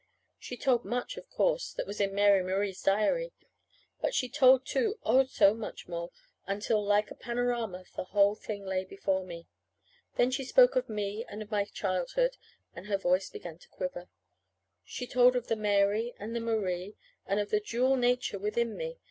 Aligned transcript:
She 0.39 0.57
told 0.57 0.83
much, 0.83 1.15
of 1.15 1.29
course, 1.29 1.73
that 1.73 1.85
was 1.85 2.01
in 2.01 2.15
Mary 2.15 2.41
Marie's 2.41 2.81
diary; 2.81 3.33
but 4.01 4.15
she 4.15 4.27
told, 4.29 4.65
too, 4.65 4.97
oh, 5.03 5.25
so 5.25 5.53
much 5.53 5.87
more, 5.87 6.09
until 6.47 6.83
like 6.83 7.11
a 7.11 7.15
panorama 7.15 7.83
the 7.95 8.05
whole 8.05 8.33
thing 8.33 8.65
lay 8.65 8.83
before 8.83 9.23
me. 9.23 9.45
Then 10.15 10.31
she 10.31 10.43
spoke 10.43 10.75
of 10.75 10.89
me, 10.89 11.23
and 11.29 11.43
of 11.43 11.51
my 11.51 11.65
childhood, 11.65 12.37
and 12.73 12.87
her 12.87 12.97
voice 12.97 13.29
began 13.29 13.59
to 13.59 13.67
quiver. 13.69 14.09
She 14.83 15.05
told 15.05 15.35
of 15.35 15.49
the 15.49 15.55
Mary 15.55 16.15
and 16.17 16.35
the 16.35 16.39
Marie, 16.41 16.95
and 17.27 17.39
of 17.39 17.51
the 17.51 17.59
dual 17.59 17.95
nature 17.95 18.39
within 18.39 18.75
me. 18.75 18.97